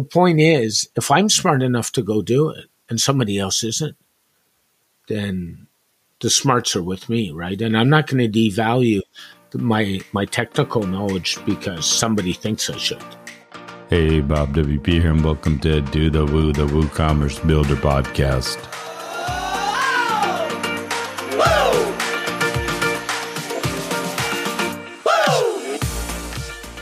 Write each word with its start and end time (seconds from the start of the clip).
the 0.00 0.08
point 0.08 0.40
is, 0.40 0.88
if 0.96 1.10
I'm 1.10 1.28
smart 1.28 1.62
enough 1.62 1.92
to 1.92 2.02
go 2.02 2.22
do 2.22 2.48
it 2.48 2.66
and 2.88 2.98
somebody 2.98 3.38
else 3.38 3.62
isn't, 3.62 3.96
then 5.08 5.66
the 6.20 6.30
smarts 6.30 6.74
are 6.74 6.82
with 6.82 7.10
me, 7.10 7.30
right? 7.30 7.60
And 7.60 7.76
I'm 7.76 7.90
not 7.90 8.06
going 8.06 8.30
to 8.30 8.38
devalue 8.38 9.02
my 9.54 10.00
my 10.12 10.24
technical 10.24 10.84
knowledge 10.84 11.36
because 11.44 11.84
somebody 11.84 12.32
thinks 12.32 12.70
I 12.70 12.78
should. 12.78 13.04
Hey, 13.90 14.20
Bob 14.20 14.54
WP 14.54 14.86
here, 14.86 15.10
and 15.10 15.22
welcome 15.24 15.58
to 15.60 15.80
Do 15.82 16.08
the 16.08 16.24
Woo, 16.24 16.52
the 16.52 16.66
WooCommerce 16.66 17.46
Builder 17.46 17.76
podcast. 17.76 18.58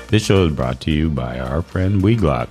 This 0.09 0.25
show 0.25 0.47
is 0.47 0.55
brought 0.55 0.81
to 0.83 0.91
you 0.91 1.11
by 1.11 1.39
our 1.39 1.61
friend 1.63 2.01
Weglot, 2.01 2.49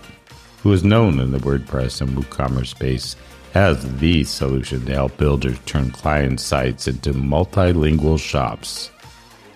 who 0.64 0.74
is 0.74 0.84
known 0.84 1.20
in 1.20 1.32
the 1.32 1.40
WordPress 1.40 2.02
and 2.02 2.10
WooCommerce 2.12 2.68
space 2.68 3.16
as 3.54 3.98
the 4.00 4.24
solution 4.24 4.86
to 4.86 4.94
help 4.94 5.18
builders 5.18 5.58
turn 5.66 5.92
client 5.92 6.40
sites 6.40 6.88
into 6.88 7.14
multilingual 7.14 8.20
shops. 8.20 8.92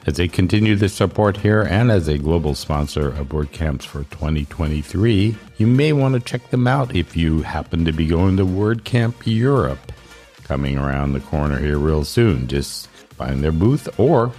As 0.08 0.18
they 0.18 0.28
continue 0.28 0.76
their 0.76 0.90
support 0.90 1.38
here 1.38 1.62
and 1.62 1.92
as 1.92 2.08
a 2.08 2.18
global 2.18 2.56
sponsor 2.56 3.10
of 3.10 3.30
WordCamps 3.30 3.84
for 3.84 4.04
2023, 4.06 5.36
you 5.58 5.68
may 5.68 5.94
want 5.94 6.16
to 6.16 6.20
check 6.20 6.50
them 6.50 6.66
out 6.68 6.96
if 6.96 7.16
you 7.16 7.44
happen 7.44 7.86
to 7.86 7.92
be 7.92 8.08
going 8.08 8.38
to 8.38 8.46
WordCamp 8.46 9.14
Europe 9.26 9.92
coming 10.44 10.78
around 10.78 11.14
the 11.14 11.20
corner 11.20 11.60
here 11.60 11.78
real 11.78 12.04
soon. 12.04 12.48
Just 12.48 12.88
find 12.88 13.44
their 13.44 13.52
booth 13.52 13.88
or 14.00 14.34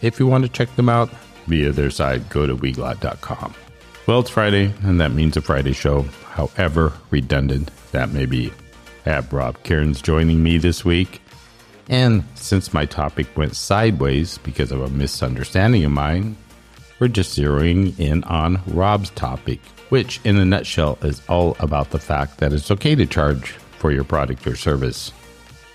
if 0.00 0.18
you 0.18 0.26
want 0.26 0.44
to 0.44 0.50
check 0.50 0.74
them 0.76 0.88
out 0.88 1.10
via 1.46 1.72
their 1.72 1.90
site, 1.90 2.28
go 2.30 2.46
to 2.46 2.56
weglot.com. 2.56 3.54
Well, 4.04 4.18
it's 4.18 4.30
Friday, 4.30 4.74
and 4.82 5.00
that 5.00 5.12
means 5.12 5.36
a 5.36 5.40
Friday 5.40 5.72
show, 5.72 6.02
however 6.32 6.92
redundant 7.10 7.70
that 7.92 8.10
may 8.10 8.26
be. 8.26 8.52
I 9.06 9.10
have 9.10 9.32
Rob 9.32 9.62
Cairns 9.62 10.02
joining 10.02 10.42
me 10.42 10.58
this 10.58 10.84
week. 10.84 11.22
And 11.88 12.24
since 12.34 12.74
my 12.74 12.84
topic 12.84 13.28
went 13.36 13.54
sideways 13.54 14.38
because 14.38 14.72
of 14.72 14.82
a 14.82 14.88
misunderstanding 14.88 15.84
of 15.84 15.92
mine, 15.92 16.36
we're 16.98 17.06
just 17.06 17.38
zeroing 17.38 17.96
in 18.00 18.24
on 18.24 18.60
Rob's 18.66 19.10
topic, 19.10 19.60
which 19.90 20.18
in 20.24 20.36
a 20.36 20.44
nutshell 20.44 20.98
is 21.02 21.22
all 21.28 21.56
about 21.60 21.90
the 21.90 22.00
fact 22.00 22.38
that 22.38 22.52
it's 22.52 22.72
okay 22.72 22.96
to 22.96 23.06
charge 23.06 23.52
for 23.78 23.92
your 23.92 24.04
product 24.04 24.44
or 24.48 24.56
service, 24.56 25.12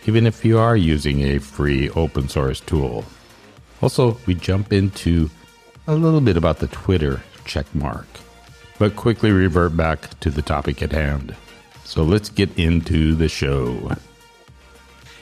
even 0.05 0.27
if 0.27 0.43
you 0.43 0.59
are 0.59 0.75
using 0.75 1.21
a 1.21 1.39
free 1.39 1.89
open 1.91 2.27
source 2.27 2.59
tool. 2.59 3.05
Also, 3.81 4.17
we 4.25 4.35
jump 4.35 4.73
into 4.73 5.29
a 5.87 5.95
little 5.95 6.19
bit 6.19 6.35
about 6.35 6.59
the 6.59 6.67
Twitter 6.67 7.21
check 7.47 7.73
mark, 7.73 8.07
but 8.77 8.95
quickly 8.95 9.31
revert 9.31 9.75
back 9.75 10.19
to 10.19 10.29
the 10.29 10.41
topic 10.41 10.81
at 10.83 10.91
hand. 10.91 11.35
So 11.83 12.03
let's 12.03 12.29
get 12.29 12.55
into 12.59 13.15
the 13.15 13.29
show. 13.29 13.95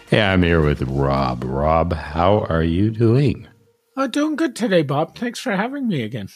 Hey, 0.09 0.22
I'm 0.22 0.44
here 0.44 0.62
with 0.62 0.82
Rob. 0.84 1.44
Rob, 1.44 1.94
how 1.94 2.42
are 2.50 2.64
you 2.64 2.92
doing? 2.92 3.48
Oh, 3.98 4.08
doing 4.08 4.36
good 4.36 4.56
today, 4.56 4.82
Bob. 4.82 5.16
Thanks 5.16 5.40
for 5.40 5.56
having 5.56 5.88
me 5.88 6.02
again. 6.02 6.28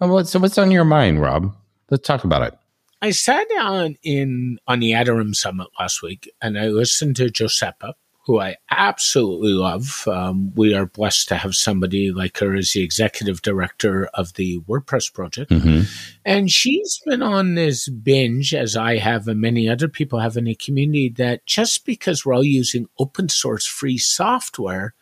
Oh, 0.00 0.22
so, 0.24 0.38
what's 0.38 0.58
on 0.58 0.70
your 0.70 0.84
mind, 0.84 1.20
Rob? 1.20 1.54
Let's 1.90 2.06
talk 2.06 2.24
about 2.24 2.42
it. 2.42 2.54
I 3.00 3.10
sat 3.10 3.48
down 3.48 3.96
in 4.02 4.58
on 4.66 4.80
the 4.80 4.92
Atarim 4.92 5.34
Summit 5.34 5.68
last 5.78 6.02
week, 6.02 6.30
and 6.42 6.58
I 6.58 6.68
listened 6.68 7.16
to 7.16 7.30
Josepha, 7.30 7.94
who 8.26 8.40
I 8.40 8.56
absolutely 8.72 9.52
love. 9.52 10.02
Um, 10.08 10.52
we 10.56 10.74
are 10.74 10.86
blessed 10.86 11.28
to 11.28 11.36
have 11.36 11.54
somebody 11.54 12.10
like 12.10 12.36
her 12.38 12.56
as 12.56 12.72
the 12.72 12.82
executive 12.82 13.40
director 13.40 14.06
of 14.14 14.34
the 14.34 14.58
WordPress 14.68 15.14
project. 15.14 15.52
Mm-hmm. 15.52 15.82
And 16.24 16.50
she's 16.50 17.00
been 17.06 17.22
on 17.22 17.54
this 17.54 17.88
binge, 17.88 18.52
as 18.52 18.74
I 18.74 18.98
have 18.98 19.28
and 19.28 19.40
many 19.40 19.68
other 19.68 19.86
people 19.86 20.18
have 20.18 20.36
in 20.36 20.44
the 20.44 20.56
community, 20.56 21.08
that 21.10 21.46
just 21.46 21.86
because 21.86 22.26
we're 22.26 22.34
all 22.34 22.44
using 22.44 22.88
open 22.98 23.28
source 23.28 23.64
free 23.64 23.96
software, 23.96 24.94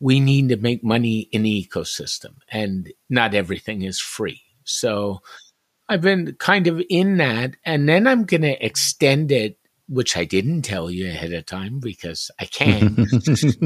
we 0.00 0.18
need 0.18 0.48
to 0.48 0.56
make 0.56 0.82
money 0.82 1.28
in 1.30 1.44
the 1.44 1.64
ecosystem. 1.64 2.34
And 2.48 2.92
not 3.08 3.34
everything 3.34 3.82
is 3.82 4.00
free. 4.00 4.42
So 4.64 5.22
I've 5.88 6.00
been 6.00 6.34
kind 6.40 6.66
of 6.66 6.82
in 6.90 7.18
that. 7.18 7.54
And 7.64 7.88
then 7.88 8.08
I'm 8.08 8.24
going 8.24 8.42
to 8.42 8.64
extend 8.64 9.30
it 9.30 9.59
which 9.90 10.16
I 10.16 10.24
didn't 10.24 10.62
tell 10.62 10.88
you 10.88 11.08
ahead 11.08 11.32
of 11.32 11.46
time 11.46 11.80
because 11.80 12.30
I 12.38 12.44
can, 12.44 13.06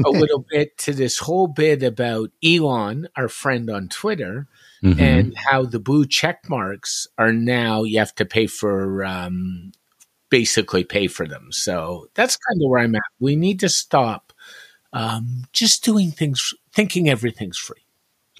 a 0.05 0.09
little 0.09 0.43
bit 0.49 0.75
to 0.79 0.93
this 0.93 1.19
whole 1.19 1.47
bit 1.47 1.83
about 1.83 2.31
Elon, 2.43 3.07
our 3.15 3.29
friend 3.29 3.69
on 3.69 3.89
Twitter, 3.89 4.47
mm-hmm. 4.83 4.99
and 4.99 5.37
how 5.37 5.63
the 5.63 5.79
blue 5.79 6.05
check 6.05 6.49
marks 6.49 7.07
are 7.19 7.31
now 7.31 7.83
you 7.83 7.99
have 7.99 8.15
to 8.15 8.25
pay 8.25 8.47
for, 8.47 9.05
um, 9.05 9.71
basically 10.29 10.83
pay 10.83 11.05
for 11.05 11.27
them. 11.27 11.49
So 11.51 12.07
that's 12.15 12.37
kind 12.37 12.59
of 12.59 12.69
where 12.69 12.81
I'm 12.81 12.95
at. 12.95 13.03
We 13.19 13.35
need 13.35 13.59
to 13.59 13.69
stop 13.69 14.33
um, 14.93 15.43
just 15.53 15.83
doing 15.83 16.09
things, 16.09 16.55
thinking 16.73 17.07
everything's 17.07 17.59
free. 17.59 17.85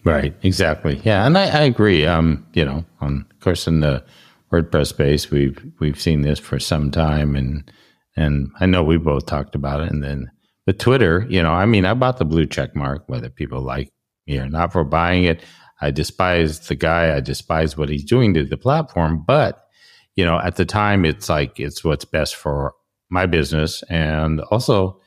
Right. 0.04 0.36
Exactly. 0.42 1.02
Yeah, 1.04 1.26
and 1.26 1.38
I, 1.38 1.46
I 1.46 1.62
agree. 1.62 2.06
Um, 2.06 2.46
you 2.54 2.66
know, 2.66 2.86
on 3.02 3.26
of 3.32 3.40
course 3.40 3.68
in 3.68 3.80
the 3.80 4.04
WordPress 4.52 4.88
space, 4.88 5.32
we've 5.32 5.64
we've 5.80 6.00
seen 6.00 6.22
this 6.22 6.40
for 6.40 6.60
some 6.60 6.92
time, 6.92 7.36
and 7.36 7.72
and 8.16 8.52
I 8.60 8.66
know 8.66 8.84
we 8.84 8.98
both 8.98 9.26
talked 9.26 9.56
about 9.56 9.82
it. 9.82 9.92
And 9.92 10.04
then 10.04 10.32
the 10.66 10.74
Twitter, 10.74 11.26
you 11.30 11.42
know, 11.42 11.52
I 11.52 11.66
mean, 11.66 11.86
I 11.86 11.94
bought 11.94 12.18
the 12.18 12.26
blue 12.26 12.46
check 12.46 12.76
mark, 12.76 13.04
whether 13.08 13.30
people 13.30 13.62
like 13.62 13.90
me 14.28 14.40
or 14.40 14.50
not 14.50 14.72
for 14.72 14.84
buying 14.84 15.26
it. 15.26 15.44
I 15.82 15.92
despise 15.92 16.68
the 16.68 16.76
guy. 16.76 17.16
I 17.16 17.20
despise 17.20 17.76
what 17.76 17.90
he's 17.90 18.06
doing 18.06 18.34
to 18.34 18.46
the 18.46 18.58
platform. 18.58 19.24
But 19.26 19.68
you 20.16 20.24
know, 20.24 20.40
at 20.40 20.56
the 20.56 20.66
time, 20.66 21.06
it's 21.06 21.28
like 21.30 21.60
it's 21.60 21.84
what's 21.84 22.06
best 22.06 22.36
for 22.36 22.74
my 23.10 23.26
business, 23.26 23.84
and 23.90 24.42
also, 24.52 25.02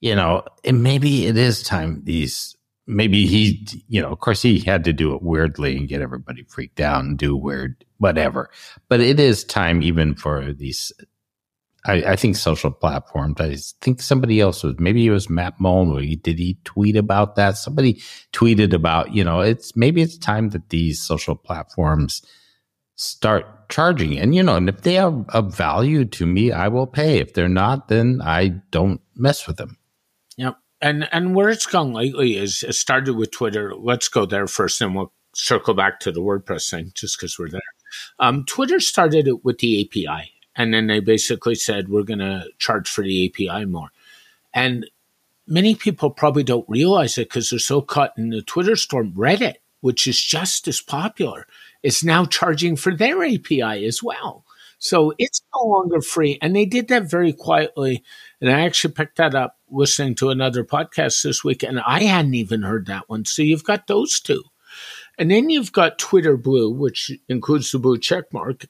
you 0.00 0.14
know, 0.14 0.44
and 0.64 0.82
maybe 0.82 1.26
it 1.26 1.36
is 1.36 1.62
time 1.62 2.02
these 2.04 2.56
maybe 2.88 3.26
he, 3.26 3.68
you 3.88 4.00
know, 4.00 4.08
of 4.08 4.18
course 4.18 4.42
he 4.42 4.58
had 4.58 4.82
to 4.84 4.92
do 4.92 5.14
it 5.14 5.22
weirdly 5.22 5.76
and 5.76 5.88
get 5.88 6.00
everybody 6.00 6.42
freaked 6.44 6.80
out 6.80 7.04
and 7.04 7.18
do 7.18 7.36
weird 7.36 7.84
whatever. 7.98 8.50
But 8.88 9.00
it 9.00 9.20
is 9.20 9.44
time 9.44 9.82
even 9.82 10.14
for 10.14 10.52
these. 10.52 10.92
I, 11.84 12.02
I 12.02 12.16
think 12.16 12.34
social 12.34 12.72
platforms. 12.72 13.40
I 13.40 13.56
think 13.82 14.02
somebody 14.02 14.40
else 14.40 14.64
was 14.64 14.74
maybe 14.78 15.06
it 15.06 15.10
was 15.10 15.30
Matt 15.30 15.58
Mullenweg. 15.60 16.22
Did 16.22 16.38
he 16.38 16.58
tweet 16.64 16.96
about 16.96 17.36
that? 17.36 17.56
Somebody 17.56 18.02
tweeted 18.32 18.72
about 18.72 19.14
you 19.14 19.22
know 19.22 19.40
it's 19.40 19.76
maybe 19.76 20.02
it's 20.02 20.18
time 20.18 20.48
that 20.50 20.70
these 20.70 21.00
social 21.00 21.36
platforms 21.36 22.22
start 22.96 23.68
charging. 23.68 24.18
And 24.18 24.34
you 24.34 24.42
know, 24.42 24.56
and 24.56 24.68
if 24.68 24.82
they 24.82 24.98
are 24.98 25.24
of 25.28 25.54
value 25.54 26.04
to 26.06 26.26
me, 26.26 26.52
I 26.52 26.68
will 26.68 26.86
pay. 26.86 27.18
If 27.18 27.34
they're 27.34 27.48
not, 27.48 27.88
then 27.88 28.20
I 28.22 28.48
don't 28.70 29.00
mess 29.14 29.46
with 29.46 29.56
them. 29.56 29.78
Yep. 30.36 30.56
And 30.80 31.08
and 31.12 31.34
where 31.34 31.48
it's 31.48 31.66
gone 31.66 31.92
lately 31.92 32.36
is 32.36 32.62
it 32.62 32.74
started 32.74 33.14
with 33.14 33.30
Twitter. 33.32 33.74
Let's 33.74 34.08
go 34.08 34.26
there 34.26 34.46
first, 34.46 34.80
and 34.80 34.94
we'll 34.94 35.12
circle 35.34 35.74
back 35.74 36.00
to 36.00 36.12
the 36.12 36.20
WordPress 36.20 36.70
thing 36.70 36.92
just 36.94 37.18
because 37.18 37.38
we're 37.38 37.50
there. 37.50 37.60
Um, 38.18 38.44
Twitter 38.44 38.80
started 38.80 39.26
it 39.26 39.44
with 39.44 39.58
the 39.58 39.84
API, 39.84 40.32
and 40.54 40.72
then 40.72 40.86
they 40.86 41.00
basically 41.00 41.54
said 41.54 41.88
we're 41.88 42.02
going 42.02 42.18
to 42.18 42.46
charge 42.58 42.88
for 42.88 43.02
the 43.02 43.26
API 43.26 43.64
more. 43.64 43.88
And 44.54 44.88
many 45.46 45.74
people 45.74 46.10
probably 46.10 46.44
don't 46.44 46.68
realize 46.68 47.18
it 47.18 47.28
because 47.28 47.50
they're 47.50 47.58
so 47.58 47.80
caught 47.80 48.16
in 48.16 48.30
the 48.30 48.42
Twitter 48.42 48.76
storm. 48.76 49.12
Reddit, 49.12 49.56
which 49.80 50.06
is 50.06 50.20
just 50.20 50.68
as 50.68 50.80
popular, 50.80 51.46
is 51.82 52.04
now 52.04 52.24
charging 52.24 52.76
for 52.76 52.94
their 52.94 53.24
API 53.24 53.84
as 53.84 54.02
well. 54.02 54.44
So 54.78 55.12
it's 55.18 55.42
no 55.54 55.66
longer 55.66 56.00
free. 56.00 56.38
And 56.40 56.54
they 56.54 56.64
did 56.64 56.88
that 56.88 57.10
very 57.10 57.32
quietly. 57.32 58.04
And 58.40 58.50
I 58.50 58.60
actually 58.60 58.94
picked 58.94 59.16
that 59.16 59.34
up 59.34 59.56
listening 59.70 60.14
to 60.16 60.30
another 60.30 60.64
podcast 60.64 61.22
this 61.22 61.44
week, 61.44 61.62
and 61.62 61.80
I 61.80 62.04
hadn't 62.04 62.34
even 62.34 62.62
heard 62.62 62.86
that 62.86 63.08
one. 63.08 63.24
So 63.24 63.42
you've 63.42 63.64
got 63.64 63.86
those 63.86 64.20
two. 64.20 64.44
And 65.18 65.30
then 65.30 65.50
you've 65.50 65.72
got 65.72 65.98
Twitter 65.98 66.36
Blue, 66.36 66.70
which 66.70 67.10
includes 67.28 67.72
the 67.72 67.78
blue 67.78 67.98
check 67.98 68.32
mark. 68.32 68.66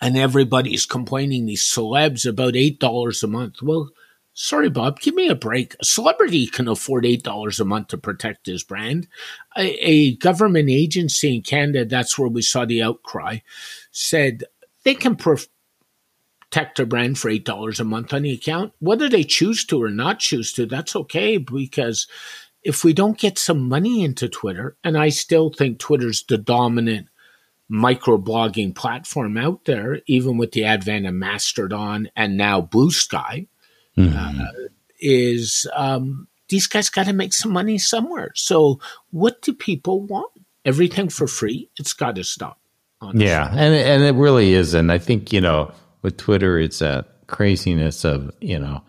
And 0.00 0.16
everybody's 0.16 0.86
complaining, 0.86 1.46
these 1.46 1.64
celebs, 1.64 2.26
about 2.26 2.54
$8 2.54 3.22
a 3.22 3.26
month. 3.26 3.60
Well, 3.60 3.90
sorry, 4.32 4.70
Bob, 4.70 5.00
give 5.00 5.14
me 5.14 5.28
a 5.28 5.34
break. 5.34 5.74
A 5.80 5.84
celebrity 5.84 6.46
can 6.46 6.68
afford 6.68 7.04
$8 7.04 7.60
a 7.60 7.64
month 7.64 7.88
to 7.88 7.98
protect 7.98 8.46
his 8.46 8.62
brand. 8.62 9.08
A, 9.56 9.74
a 9.84 10.16
government 10.16 10.70
agency 10.70 11.34
in 11.34 11.42
Canada, 11.42 11.84
that's 11.84 12.16
where 12.16 12.28
we 12.28 12.42
saw 12.42 12.64
the 12.64 12.80
outcry, 12.80 13.38
said 13.90 14.44
they 14.88 14.94
can 14.94 15.16
protect 15.16 16.78
their 16.78 16.86
brand 16.86 17.18
for 17.18 17.30
$8 17.30 17.78
a 17.78 17.84
month 17.84 18.14
on 18.14 18.22
the 18.22 18.32
account. 18.32 18.72
Whether 18.78 19.06
they 19.10 19.22
choose 19.22 19.66
to 19.66 19.82
or 19.82 19.90
not 19.90 20.18
choose 20.18 20.50
to, 20.54 20.64
that's 20.64 20.96
okay 20.96 21.36
because 21.36 22.06
if 22.62 22.84
we 22.84 22.94
don't 22.94 23.18
get 23.18 23.38
some 23.38 23.68
money 23.68 24.02
into 24.02 24.30
Twitter, 24.30 24.78
and 24.82 24.96
I 24.96 25.10
still 25.10 25.50
think 25.50 25.78
Twitter's 25.78 26.24
the 26.24 26.38
dominant 26.38 27.08
microblogging 27.70 28.74
platform 28.74 29.36
out 29.36 29.66
there, 29.66 30.00
even 30.06 30.38
with 30.38 30.52
the 30.52 30.64
advent 30.64 31.04
of 31.04 31.12
Mastodon 31.12 32.08
and 32.16 32.38
now 32.38 32.62
Blue 32.62 32.90
Sky, 32.90 33.46
mm-hmm. 33.94 34.40
uh, 34.40 34.68
is 35.00 35.66
um, 35.74 36.28
these 36.48 36.66
guys 36.66 36.88
got 36.88 37.04
to 37.04 37.12
make 37.12 37.34
some 37.34 37.52
money 37.52 37.76
somewhere. 37.76 38.32
So, 38.34 38.80
what 39.10 39.42
do 39.42 39.52
people 39.52 40.00
want? 40.00 40.32
Everything 40.64 41.10
for 41.10 41.26
free? 41.26 41.68
It's 41.78 41.92
got 41.92 42.14
to 42.14 42.24
stop. 42.24 42.58
Honestly. 43.00 43.26
Yeah, 43.26 43.48
and 43.52 43.74
and 43.74 44.02
it 44.02 44.14
really 44.14 44.54
is, 44.54 44.74
and 44.74 44.90
I 44.90 44.98
think 44.98 45.32
you 45.32 45.40
know 45.40 45.72
with 46.02 46.16
Twitter, 46.16 46.58
it's 46.58 46.80
a 46.80 47.06
craziness 47.28 48.04
of 48.04 48.30
you 48.40 48.58
know, 48.58 48.82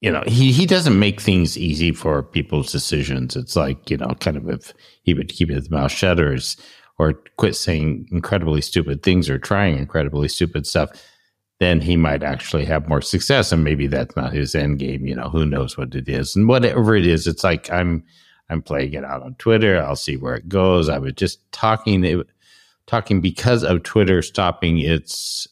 you 0.00 0.10
know 0.10 0.22
he 0.26 0.50
he 0.50 0.66
doesn't 0.66 0.98
make 0.98 1.20
things 1.20 1.56
easy 1.56 1.92
for 1.92 2.22
people's 2.22 2.72
decisions. 2.72 3.36
It's 3.36 3.54
like 3.54 3.88
you 3.88 3.98
know, 3.98 4.14
kind 4.18 4.36
of 4.36 4.48
if 4.48 4.72
he 5.02 5.14
would 5.14 5.28
keep 5.28 5.48
his 5.48 5.70
mouth 5.70 5.92
shut 5.92 6.18
or 6.18 6.36
or 6.98 7.14
quit 7.36 7.54
saying 7.54 8.08
incredibly 8.10 8.60
stupid 8.60 9.02
things 9.02 9.30
or 9.30 9.38
trying 9.38 9.78
incredibly 9.78 10.28
stupid 10.28 10.66
stuff, 10.66 10.90
then 11.60 11.80
he 11.80 11.96
might 11.96 12.22
actually 12.24 12.64
have 12.64 12.88
more 12.88 13.00
success. 13.00 13.52
And 13.52 13.62
maybe 13.64 13.86
that's 13.86 14.16
not 14.16 14.32
his 14.32 14.54
end 14.56 14.80
game. 14.80 15.06
You 15.06 15.14
know, 15.14 15.28
who 15.28 15.46
knows 15.46 15.78
what 15.78 15.94
it 15.94 16.08
is, 16.08 16.34
and 16.34 16.48
whatever 16.48 16.96
it 16.96 17.06
is, 17.06 17.28
it's 17.28 17.44
like 17.44 17.70
I'm 17.70 18.02
I'm 18.50 18.60
playing 18.60 18.94
it 18.94 19.04
out 19.04 19.22
on 19.22 19.36
Twitter. 19.36 19.80
I'll 19.80 19.94
see 19.94 20.16
where 20.16 20.34
it 20.34 20.48
goes. 20.48 20.88
I 20.88 20.98
was 20.98 21.12
just 21.12 21.40
talking. 21.52 22.04
It, 22.04 22.26
talking 22.86 23.20
because 23.20 23.64
of 23.64 23.82
Twitter 23.82 24.22
stopping 24.22 24.78
its 24.78 25.46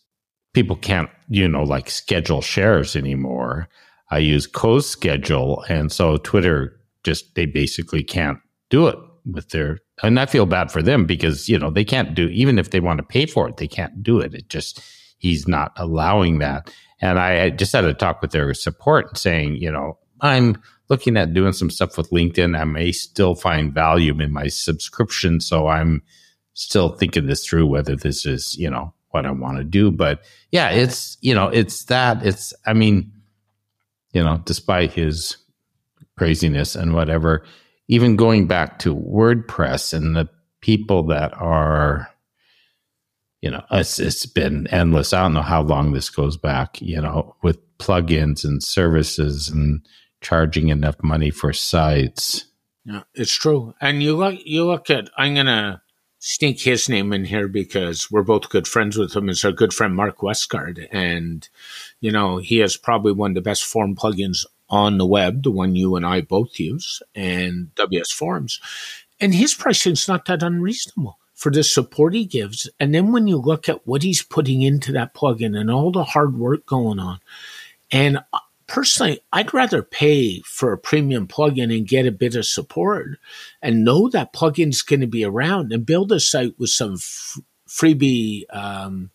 people 0.52 0.76
can't, 0.76 1.10
you 1.28 1.48
know, 1.48 1.62
like 1.62 1.90
schedule 1.90 2.42
shares 2.42 2.96
anymore. 2.96 3.68
I 4.10 4.18
use 4.18 4.46
CoSchedule. 4.46 5.68
And 5.68 5.92
so 5.92 6.16
Twitter 6.16 6.80
just, 7.04 7.34
they 7.34 7.46
basically 7.46 8.02
can't 8.02 8.38
do 8.68 8.88
it 8.88 8.96
with 9.24 9.50
their, 9.50 9.78
and 10.02 10.18
I 10.18 10.26
feel 10.26 10.46
bad 10.46 10.72
for 10.72 10.82
them 10.82 11.04
because, 11.04 11.48
you 11.48 11.58
know, 11.58 11.70
they 11.70 11.84
can't 11.84 12.14
do, 12.14 12.28
even 12.28 12.58
if 12.58 12.70
they 12.70 12.80
want 12.80 12.98
to 12.98 13.04
pay 13.04 13.26
for 13.26 13.48
it, 13.48 13.58
they 13.58 13.68
can't 13.68 14.02
do 14.02 14.18
it. 14.18 14.34
It 14.34 14.48
just, 14.48 14.82
he's 15.18 15.46
not 15.46 15.72
allowing 15.76 16.38
that. 16.38 16.72
And 17.00 17.18
I, 17.18 17.50
just 17.50 17.72
had 17.72 17.84
a 17.84 17.94
talk 17.94 18.20
with 18.20 18.32
their 18.32 18.52
support 18.54 19.16
saying, 19.16 19.56
you 19.56 19.70
know, 19.70 19.98
I'm 20.20 20.60
looking 20.88 21.16
at 21.16 21.32
doing 21.32 21.52
some 21.52 21.70
stuff 21.70 21.96
with 21.96 22.10
LinkedIn. 22.10 22.58
I 22.58 22.64
may 22.64 22.92
still 22.92 23.34
find 23.34 23.72
value 23.72 24.18
in 24.20 24.32
my 24.32 24.48
subscription. 24.48 25.40
So 25.40 25.68
I'm, 25.68 26.02
still 26.54 26.90
thinking 26.90 27.26
this 27.26 27.46
through 27.46 27.66
whether 27.66 27.96
this 27.96 28.26
is, 28.26 28.56
you 28.56 28.68
know, 28.68 28.92
what 29.10 29.26
I 29.26 29.30
want 29.30 29.58
to 29.58 29.64
do. 29.64 29.90
But 29.90 30.24
yeah, 30.50 30.70
it's, 30.70 31.16
you 31.20 31.34
know, 31.34 31.48
it's 31.48 31.84
that. 31.84 32.24
It's, 32.24 32.52
I 32.66 32.74
mean, 32.74 33.12
you 34.12 34.22
know, 34.22 34.40
despite 34.44 34.92
his 34.92 35.36
craziness 36.16 36.74
and 36.74 36.94
whatever, 36.94 37.44
even 37.88 38.16
going 38.16 38.46
back 38.46 38.78
to 38.80 38.94
WordPress 38.94 39.92
and 39.92 40.14
the 40.14 40.28
people 40.60 41.04
that 41.08 41.32
are, 41.34 42.08
you 43.40 43.50
know, 43.50 43.64
it's, 43.70 43.98
it's 43.98 44.26
been 44.26 44.66
endless. 44.68 45.12
I 45.12 45.22
don't 45.22 45.34
know 45.34 45.42
how 45.42 45.62
long 45.62 45.92
this 45.92 46.10
goes 46.10 46.36
back, 46.36 46.80
you 46.82 47.00
know, 47.00 47.34
with 47.42 47.58
plugins 47.78 48.44
and 48.44 48.62
services 48.62 49.48
and 49.48 49.84
charging 50.20 50.68
enough 50.68 50.96
money 51.02 51.30
for 51.30 51.52
sites. 51.52 52.44
Yeah, 52.84 53.02
it's 53.14 53.32
true. 53.32 53.74
And 53.80 54.02
you 54.02 54.16
look, 54.16 54.38
you 54.44 54.66
look 54.66 54.90
at, 54.90 55.08
I'm 55.16 55.34
going 55.34 55.46
to, 55.46 55.80
sneak 56.20 56.60
his 56.60 56.88
name 56.88 57.12
in 57.12 57.24
here 57.24 57.48
because 57.48 58.10
we're 58.10 58.22
both 58.22 58.50
good 58.50 58.68
friends 58.68 58.96
with 58.96 59.16
him. 59.16 59.28
It's 59.28 59.44
our 59.44 59.52
good 59.52 59.72
friend 59.72 59.96
Mark 59.96 60.18
Westguard. 60.18 60.86
And, 60.92 61.48
you 62.00 62.12
know, 62.12 62.36
he 62.36 62.58
has 62.58 62.76
probably 62.76 63.12
one 63.12 63.32
of 63.32 63.34
the 63.34 63.40
best 63.40 63.64
form 63.64 63.96
plugins 63.96 64.44
on 64.68 64.98
the 64.98 65.06
web, 65.06 65.42
the 65.42 65.50
one 65.50 65.74
you 65.74 65.96
and 65.96 66.06
I 66.06 66.20
both 66.20 66.60
use, 66.60 67.02
and 67.14 67.74
WS 67.74 68.12
Forms. 68.12 68.60
And 69.18 69.34
his 69.34 69.54
pricing 69.54 69.94
is 69.94 70.06
not 70.06 70.26
that 70.26 70.42
unreasonable 70.42 71.18
for 71.34 71.50
the 71.50 71.64
support 71.64 72.14
he 72.14 72.26
gives. 72.26 72.68
And 72.78 72.94
then 72.94 73.12
when 73.12 73.26
you 73.26 73.38
look 73.38 73.68
at 73.68 73.86
what 73.86 74.02
he's 74.02 74.22
putting 74.22 74.62
into 74.62 74.92
that 74.92 75.14
plugin 75.14 75.58
and 75.58 75.70
all 75.70 75.90
the 75.90 76.04
hard 76.04 76.38
work 76.38 76.66
going 76.66 76.98
on, 76.98 77.18
and 77.90 78.20
personally, 78.70 79.20
I'd 79.32 79.52
rather 79.52 79.82
pay 79.82 80.40
for 80.42 80.72
a 80.72 80.78
premium 80.78 81.26
plugin 81.26 81.76
and 81.76 81.88
get 81.88 82.06
a 82.06 82.12
bit 82.12 82.36
of 82.36 82.46
support 82.46 83.18
and 83.60 83.84
know 83.84 84.08
that 84.10 84.32
plugin's 84.32 84.82
going 84.82 85.00
to 85.00 85.08
be 85.08 85.24
around 85.24 85.72
and 85.72 85.84
build 85.84 86.12
a 86.12 86.20
site 86.20 86.54
with 86.56 86.70
some 86.70 86.94
f- 86.94 87.40
freebie 87.68 88.44
um, 88.54 89.10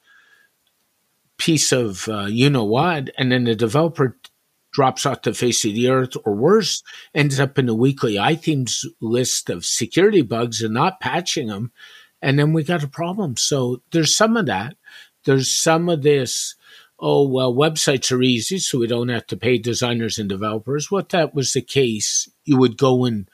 piece 1.38 1.72
of 1.72 2.10
uh, 2.10 2.26
you 2.26 2.50
know 2.50 2.66
what, 2.66 3.10
and 3.18 3.32
then 3.32 3.46
the 3.46 3.56
developer 3.56 4.18
drops 4.74 5.06
off 5.06 5.22
the 5.22 5.34
face 5.34 5.64
of 5.64 5.74
the 5.74 5.90
earth, 5.90 6.18
or 6.26 6.36
worse, 6.36 6.84
ends 7.14 7.40
up 7.40 7.58
in 7.58 7.66
the 7.66 7.74
weekly 7.74 8.16
iThemes 8.16 8.86
list 9.00 9.50
of 9.50 9.66
security 9.66 10.22
bugs 10.22 10.62
and 10.62 10.74
not 10.74 11.00
patching 11.00 11.48
them, 11.48 11.72
and 12.22 12.38
then 12.38 12.52
we 12.52 12.62
got 12.62 12.84
a 12.84 12.90
problem. 12.90 13.38
So 13.38 13.82
there's 13.92 14.16
some 14.16 14.36
of 14.36 14.48
that. 14.48 14.76
There's 15.24 15.50
some 15.50 15.88
of 15.88 16.02
this 16.02 16.56
oh, 17.00 17.28
well, 17.28 17.54
websites 17.54 18.12
are 18.12 18.22
easy, 18.22 18.60
so 18.60 18.80
we 18.80 18.88
don't 18.88 19.10
have 19.10 19.28
to 19.28 19.38
pay 19.38 19.58
designers 19.58 20.18
and 20.18 20.30
developers. 20.30 20.90
What 20.92 21.10
that 21.10 21.36
was 21.36 21.54
the 21.54 21.62
case, 21.62 22.30
you 22.46 22.58
would 22.58 22.78
go 22.78 23.06
and 23.06 23.30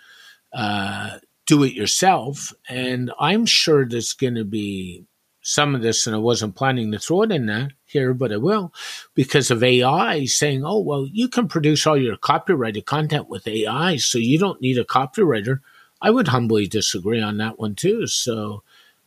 uh, 0.53 1.19
do 1.45 1.63
it 1.63 1.73
yourself. 1.73 2.53
And 2.69 3.11
I'm 3.19 3.45
sure 3.45 3.85
there's 3.85 4.13
going 4.13 4.35
to 4.35 4.45
be 4.45 5.05
some 5.41 5.75
of 5.75 5.81
this, 5.81 6.05
and 6.07 6.15
I 6.15 6.19
wasn't 6.19 6.55
planning 6.55 6.91
to 6.91 6.99
throw 6.99 7.23
it 7.23 7.31
in 7.31 7.47
there 7.47 7.71
here, 7.85 8.13
but 8.13 8.31
I 8.31 8.37
will, 8.37 8.73
because 9.15 9.49
of 9.51 9.63
AI 9.63 10.25
saying, 10.25 10.63
oh, 10.65 10.79
well, 10.79 11.07
you 11.11 11.27
can 11.27 11.47
produce 11.47 11.87
all 11.87 11.97
your 11.97 12.17
copyrighted 12.17 12.85
content 12.85 13.27
with 13.29 13.47
AI, 13.47 13.97
so 13.97 14.19
you 14.19 14.37
don't 14.37 14.61
need 14.61 14.77
a 14.77 14.83
copywriter. 14.85 15.59
I 16.01 16.11
would 16.11 16.27
humbly 16.29 16.67
disagree 16.67 17.21
on 17.21 17.37
that 17.37 17.59
one 17.59 17.75
too. 17.75 18.07
So 18.07 18.63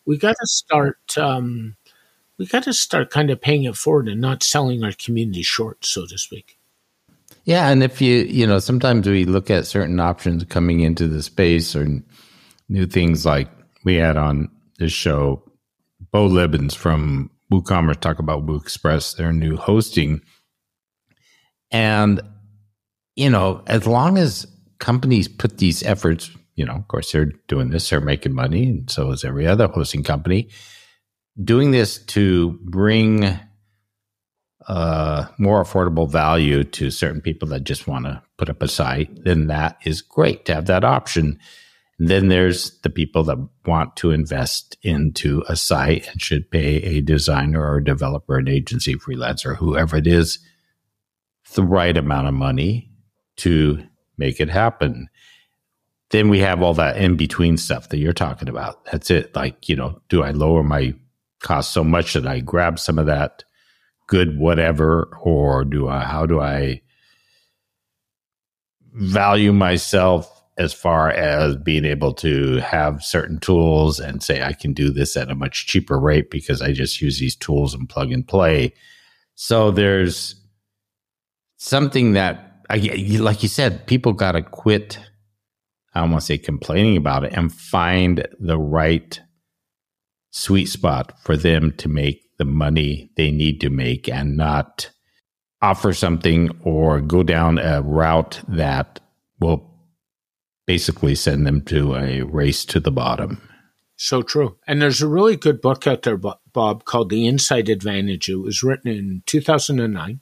we 0.07 0.19
got 0.19 0.37
to 0.41 0.47
start. 0.47 0.99
Um, 1.19 1.77
we 2.39 2.47
got 2.47 2.65
to 2.65 2.73
start 2.73 3.11
kind 3.11 3.31
of 3.31 3.41
paying 3.41 3.65
it 3.65 3.77
forward 3.77 4.09
and 4.09 4.21
not 4.21 4.43
selling 4.43 4.83
our 4.83 4.93
community 4.93 5.43
short, 5.43 5.85
so 5.85 6.07
to 6.07 6.19
speak. 6.19 6.59
Yeah, 7.45 7.69
and 7.69 7.83
if 7.83 8.01
you 8.01 8.23
you 8.23 8.47
know, 8.47 8.59
sometimes 8.59 9.07
we 9.07 9.25
look 9.25 9.51
at 9.51 9.67
certain 9.67 10.01
options 10.01 10.45
coming 10.45 10.81
into 10.81 11.07
the 11.07 11.23
space 11.23 11.77
or 11.77 11.87
new 12.69 12.87
things 12.87 13.27
like 13.27 13.49
we 13.85 13.97
had 13.97 14.17
on 14.17 14.51
this 14.79 14.93
show, 14.93 15.43
Beau 16.11 16.29
Lebens 16.29 16.75
from 16.75 17.31
WooCommerce 17.53 18.01
talk 18.01 18.19
about 18.19 18.47
WooExpress, 18.47 19.17
their 19.17 19.33
new 19.33 19.57
hosting. 19.57 20.23
And, 21.71 22.21
you 23.15 23.29
know, 23.29 23.63
as 23.67 23.87
long 23.87 24.17
as 24.17 24.47
companies 24.79 25.29
put 25.29 25.59
these 25.59 25.83
efforts, 25.83 26.31
you 26.57 26.65
know, 26.65 26.75
of 26.75 26.89
course 26.89 27.13
they're 27.13 27.33
doing 27.49 27.71
this, 27.71 27.91
they're 27.91 28.01
making 28.01 28.33
money, 28.33 28.69
and 28.69 28.91
so 28.91 29.11
is 29.11 29.25
every 29.25 29.47
other 29.47 29.69
hosting 29.69 30.03
company 30.03 30.49
doing 31.43 31.71
this 31.71 31.99
to 31.99 32.53
bring 32.63 33.39
uh, 34.67 35.27
more 35.39 35.63
affordable 35.63 36.11
value 36.11 36.65
to 36.65 36.91
certain 36.91 37.21
people 37.21 37.49
that 37.49 37.65
just 37.65 37.87
want 37.87 38.07
to 38.07 38.23
put 38.39 38.49
up 38.49 38.63
a 38.63 38.69
site, 38.69 39.25
then 39.25 39.49
that 39.49 39.79
is 39.85 40.01
great 40.01 40.45
to 40.47 40.55
have 40.55 40.67
that 40.67 40.85
option. 40.85 41.39
And 41.99 42.09
then 42.09 42.29
there's 42.29 42.79
the 42.81 42.91
people 42.91 43.23
that 43.25 43.39
want 43.67 43.97
to 43.97 44.11
invest 44.11 44.77
into 44.83 45.45
a 45.49 45.55
site 45.55 46.09
and 46.09 46.21
should 46.21 46.51
pay 46.51 46.77
a 46.83 47.01
designer 47.01 47.61
or 47.61 47.77
a 47.77 47.85
developer, 47.85 48.37
an 48.37 48.49
agency, 48.49 48.95
freelancer, 48.95 49.57
whoever 49.57 49.97
it 49.97 50.07
is, 50.07 50.39
the 51.55 51.63
right 51.63 51.97
amount 51.97 52.27
of 52.27 52.35
money 52.35 52.91
to 53.37 53.83
make 54.17 54.41
it 54.41 54.49
happen. 54.49 55.09
Then 56.11 56.29
we 56.29 56.41
have 56.41 56.63
all 56.63 56.75
that 56.75 56.97
in 56.97 57.17
between 57.17 57.57
stuff 57.57 57.89
that 57.91 57.99
you're 57.99 58.13
talking 58.13 58.49
about. 58.49 58.85
That's 58.87 59.11
it. 59.11 59.35
Like, 59.35 59.69
you 59.69 59.77
know, 59.77 60.01
do 60.09 60.23
I 60.23 60.31
lower 60.31 60.63
my 60.63 60.95
cost 61.45 61.73
so 61.73 61.85
much 61.85 62.15
that 62.15 62.27
I 62.27 62.41
grab 62.41 62.81
some 62.81 62.99
of 62.99 63.07
that 63.07 63.45
good 64.09 64.39
whatever, 64.39 65.17
or 65.23 65.65
do 65.65 65.89
I? 65.89 66.01
How 66.01 66.27
do 66.27 66.41
I 66.41 66.83
value 68.95 69.53
myself 69.53 70.31
as 70.57 70.73
far 70.73 71.11
as 71.11 71.57
being 71.57 71.85
able 71.85 72.13
to 72.15 72.59
have 72.59 73.03
certain 73.03 73.39
tools 73.41 73.99
and 73.99 74.23
say 74.23 74.43
I 74.43 74.53
can 74.53 74.73
do 74.73 74.91
this 74.91 75.17
at 75.17 75.31
a 75.31 75.35
much 75.35 75.67
cheaper 75.67 75.99
rate 75.99 76.31
because 76.31 76.63
I 76.63 76.73
just 76.73 77.01
use 77.01 77.19
these 77.19 77.35
tools 77.35 77.75
and 77.75 77.89
plug 77.89 78.13
and 78.13 78.27
play. 78.27 78.73
So 79.35 79.73
there's 79.73 80.37
something 81.57 82.13
that, 82.13 82.63
I, 82.71 82.77
like 83.19 83.43
you 83.43 83.49
said, 83.49 83.87
people 83.87 84.13
got 84.13 84.33
to 84.33 84.43
quit. 84.43 84.99
I 85.93 86.01
don't 86.01 86.11
want 86.13 86.23
to 86.23 86.27
say 86.27 86.39
complaining 86.39 86.97
about 86.97 87.25
it 87.25 87.33
and 87.33 87.53
find 87.53 88.27
the 88.39 88.59
right 88.59 89.21
sweet 90.35 90.67
spot 90.67 91.17
for 91.23 91.37
them 91.37 91.73
to 91.79 91.89
make 91.89 92.25
the 92.39 92.45
money 92.45 93.09
they 93.17 93.31
need 93.31 93.61
to 93.61 93.71
make 93.71 94.09
and 94.09 94.37
not 94.37 94.91
offer 95.63 95.93
something 95.93 96.51
or 96.63 97.01
go 97.01 97.23
down 97.23 97.59
a 97.59 97.81
route 97.81 98.41
that 98.49 98.99
will 99.39 99.71
basically 100.67 101.15
send 101.15 101.47
them 101.47 101.63
to 101.63 101.95
a 101.95 102.23
race 102.23 102.65
to 102.65 102.81
the 102.81 102.91
bottom. 102.91 103.41
So 103.97 104.23
true. 104.23 104.59
And 104.67 104.83
there's 104.83 105.01
a 105.01 105.09
really 105.09 105.37
good 105.37 105.61
book 105.61 105.87
out 105.87 106.03
there, 106.03 106.17
Bob, 106.17 106.85
called 106.85 107.11
The 107.11 107.29
Inside 107.29 107.69
Advantage. 107.69 108.29
It 108.29 108.37
was 108.37 108.65
written 108.65 108.91
in 108.91 109.23
2009. 109.27 110.21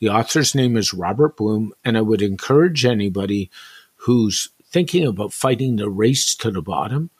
The 0.00 0.08
author's 0.08 0.54
name 0.54 0.76
is 0.76 0.94
Robert 0.94 1.36
Bloom. 1.36 1.72
And 1.84 1.98
I 1.98 2.02
would 2.02 2.22
encourage 2.22 2.84
anybody 2.84 3.50
who's 3.96 4.50
thinking 4.64 5.04
about 5.04 5.32
fighting 5.32 5.76
the 5.76 5.90
race 5.90 6.36
to 6.36 6.52
the 6.52 6.62
bottom 6.62 7.10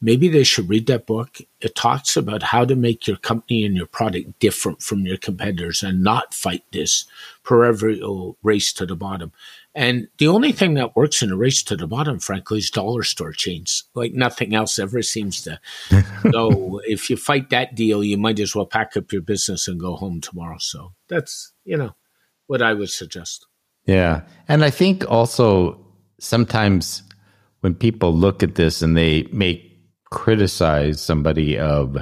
maybe 0.00 0.28
they 0.28 0.44
should 0.44 0.68
read 0.68 0.86
that 0.86 1.06
book. 1.06 1.38
It 1.60 1.74
talks 1.74 2.16
about 2.16 2.42
how 2.42 2.64
to 2.64 2.76
make 2.76 3.06
your 3.06 3.16
company 3.16 3.64
and 3.64 3.76
your 3.76 3.86
product 3.86 4.38
different 4.38 4.82
from 4.82 5.06
your 5.06 5.16
competitors 5.16 5.82
and 5.82 6.02
not 6.02 6.34
fight 6.34 6.64
this 6.72 7.04
proverbial 7.42 8.36
race 8.42 8.72
to 8.74 8.86
the 8.86 8.96
bottom. 8.96 9.32
And 9.74 10.08
the 10.18 10.28
only 10.28 10.52
thing 10.52 10.74
that 10.74 10.96
works 10.96 11.22
in 11.22 11.30
a 11.30 11.36
race 11.36 11.62
to 11.64 11.76
the 11.76 11.86
bottom, 11.86 12.18
frankly, 12.18 12.58
is 12.58 12.70
dollar 12.70 13.02
store 13.02 13.32
chains. 13.32 13.84
Like 13.94 14.12
nothing 14.12 14.54
else 14.54 14.78
ever 14.78 15.02
seems 15.02 15.42
to. 15.42 15.60
so 16.32 16.80
if 16.84 17.10
you 17.10 17.16
fight 17.16 17.50
that 17.50 17.74
deal, 17.74 18.02
you 18.02 18.16
might 18.16 18.40
as 18.40 18.54
well 18.54 18.66
pack 18.66 18.96
up 18.96 19.12
your 19.12 19.22
business 19.22 19.68
and 19.68 19.78
go 19.78 19.94
home 19.96 20.20
tomorrow. 20.20 20.58
So 20.58 20.94
that's, 21.08 21.52
you 21.64 21.76
know, 21.76 21.94
what 22.46 22.62
I 22.62 22.74
would 22.74 22.90
suggest. 22.90 23.46
Yeah. 23.84 24.22
And 24.48 24.64
I 24.64 24.70
think 24.70 25.08
also 25.10 25.78
sometimes 26.18 27.02
when 27.60 27.74
people 27.74 28.14
look 28.14 28.42
at 28.42 28.56
this 28.56 28.82
and 28.82 28.96
they 28.96 29.28
may 29.32 29.67
criticize 30.10 31.00
somebody 31.00 31.58
of 31.58 31.96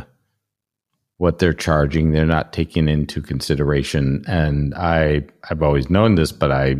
what 1.18 1.38
they're 1.38 1.54
charging, 1.54 2.12
they're 2.12 2.26
not 2.26 2.52
taking 2.52 2.88
into 2.88 3.22
consideration. 3.22 4.22
And 4.28 4.74
I, 4.74 5.22
I've 5.50 5.62
always 5.62 5.88
known 5.88 6.14
this, 6.14 6.30
but 6.30 6.52
I, 6.52 6.76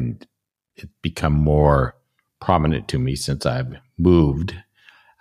it's 0.76 0.92
become 1.02 1.32
more 1.32 1.94
prominent 2.40 2.86
to 2.88 2.98
me 2.98 3.16
since 3.16 3.46
I've 3.46 3.74
moved 3.98 4.54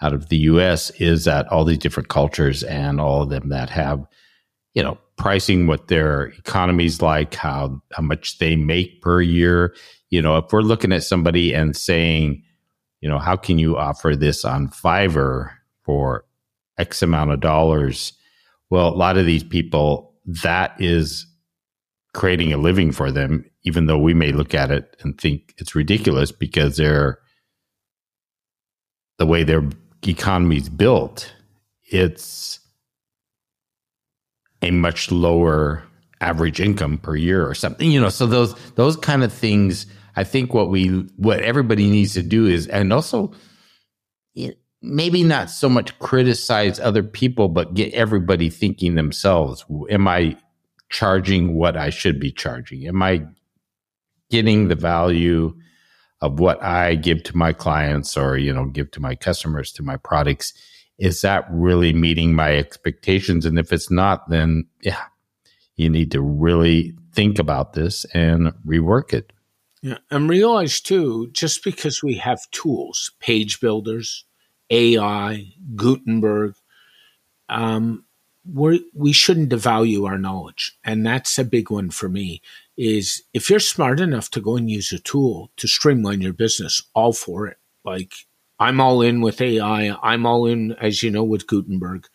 out 0.02 0.14
of 0.14 0.28
the 0.28 0.38
US 0.38 0.90
is 0.92 1.24
that 1.24 1.48
all 1.48 1.64
these 1.64 1.78
different 1.78 2.10
cultures 2.10 2.64
and 2.64 3.00
all 3.00 3.22
of 3.22 3.30
them 3.30 3.50
that 3.50 3.70
have, 3.70 4.06
you 4.74 4.84
know, 4.84 4.98
pricing 5.18 5.66
what 5.66 5.88
their 5.88 6.26
economy's 6.26 7.02
like, 7.02 7.34
how, 7.36 7.82
how 7.94 8.04
much 8.04 8.38
they 8.40 8.58
make 8.58 9.02
per 9.02 9.22
year. 9.22 9.74
You 10.10 10.22
know, 10.22 10.38
if 10.38 10.52
we're 10.52 10.62
looking 10.62 10.92
at 10.92 11.04
somebody 11.04 11.54
and 11.54 11.76
saying, 11.76 12.44
you 13.00 13.08
know, 13.08 13.18
how 13.18 13.38
can 13.38 13.58
you 13.58 13.78
offer 13.78 14.16
this 14.16 14.44
on 14.44 14.68
Fiverr 14.68 15.55
for 15.86 16.26
X 16.78 17.02
amount 17.02 17.32
of 17.32 17.40
dollars? 17.40 18.14
Well, 18.70 18.90
a 18.90 18.96
lot 18.96 19.18
of 19.18 19.26
these 19.26 19.44
people, 19.44 20.14
that 20.44 20.76
is 20.80 21.28
creating 22.14 22.52
a 22.52 22.58
living 22.58 22.92
for 22.92 23.12
them, 23.12 23.46
even 23.64 23.86
though 23.86 23.98
we 23.98 24.14
may 24.14 24.32
look 24.32 24.56
at 24.56 24.72
it 24.72 24.96
and 25.02 25.20
think 25.20 25.54
it's 25.58 25.76
ridiculous 25.76 26.32
because 26.32 26.78
they're 26.78 27.20
the 29.18 29.26
way 29.26 29.44
their 29.44 29.64
economy 30.08 30.58
is 30.58 30.70
built, 30.70 31.32
it's 31.92 32.60
a 34.62 34.72
much 34.72 35.12
lower 35.12 35.84
average 36.22 36.60
income 36.60 36.98
per 36.98 37.16
year 37.16 37.48
or 37.48 37.54
something, 37.54 37.92
you 37.92 38.02
know. 38.02 38.10
So 38.10 38.26
those 38.26 38.56
those 38.72 38.98
kind 38.98 39.24
of 39.24 39.32
things 39.32 39.86
I 40.16 40.24
think 40.24 40.54
what 40.54 40.70
we 40.70 40.88
what 41.18 41.42
everybody 41.42 41.90
needs 41.90 42.14
to 42.14 42.24
do 42.24 42.48
is 42.48 42.68
and 42.68 42.92
also 42.92 43.34
maybe 44.86 45.24
not 45.24 45.50
so 45.50 45.68
much 45.68 45.98
criticize 46.00 46.80
other 46.80 47.04
people 47.04 47.50
but 47.50 47.74
get 47.74 47.94
everybody 47.94 48.50
thinking 48.50 48.96
themselves. 48.96 49.66
Am 49.90 50.08
I 50.08 50.38
charging 50.90 51.56
what 51.56 51.76
I 51.76 51.90
should 51.90 52.20
be 52.20 52.32
charging? 52.32 52.88
Am 52.88 53.02
I 53.02 53.26
getting 54.30 54.68
the 54.68 54.76
value 54.76 55.54
of 56.22 56.40
what 56.40 56.62
I 56.64 56.96
give 56.96 57.24
to 57.24 57.38
my 57.38 57.54
clients 57.54 58.16
or 58.18 58.38
you 58.38 58.54
know 58.54 58.66
give 58.66 58.92
to 58.92 59.00
my 59.00 59.16
customers 59.16 59.72
to 59.74 59.84
my 59.84 59.98
products? 59.98 60.54
Is 60.98 61.22
that 61.22 61.46
really 61.50 61.92
meeting 61.92 62.34
my 62.34 62.56
expectations? 62.56 63.46
And 63.46 63.60
if 63.60 63.74
it's 63.74 63.92
not 63.92 64.30
then 64.30 64.68
yeah 64.82 65.04
you 65.76 65.90
need 65.90 66.12
to 66.12 66.22
really 66.22 66.94
think 67.14 67.40
about 67.40 67.74
this 67.74 68.06
and 68.14 68.54
rework 68.66 69.14
it. 69.14 69.32
Yeah, 69.82 69.98
and 70.10 70.30
realize 70.30 70.82
too, 70.82 71.30
just 71.32 71.64
because 71.64 72.02
we 72.02 72.16
have 72.16 72.40
tools, 72.52 73.12
page 73.20 73.60
builders, 73.60 74.26
AI, 74.70 75.54
Gutenberg, 75.76 76.56
um, 77.50 78.06
we're, 78.46 78.80
we 78.94 79.12
shouldn't 79.12 79.50
devalue 79.50 80.08
our 80.08 80.18
knowledge. 80.18 80.78
And 80.84 81.06
that's 81.06 81.38
a 81.38 81.44
big 81.44 81.72
one 81.72 81.90
for 81.90 82.10
me 82.10 82.42
is 82.78 83.24
if 83.34 83.50
you're 83.50 83.60
smart 83.60 84.00
enough 84.00 84.30
to 84.32 84.42
go 84.42 84.58
and 84.58 84.70
use 84.70 84.92
a 84.92 85.00
tool 85.00 85.52
to 85.58 85.68
streamline 85.68 86.22
your 86.22 86.34
business, 86.34 86.82
all 86.94 87.14
for 87.14 87.48
it. 87.48 87.58
Like 87.84 88.14
I'm 88.60 88.80
all 88.80 89.02
in 89.02 89.22
with 89.22 89.42
AI. 89.42 89.96
I'm 90.02 90.26
all 90.26 90.46
in, 90.46 90.74
as 90.74 91.02
you 91.04 91.12
know, 91.12 91.24
with 91.24 91.48
Gutenberg. 91.48 92.08